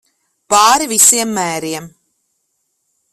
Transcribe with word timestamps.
Pāri 0.53 0.87
visiem 0.93 1.35
mēriem. 1.39 1.87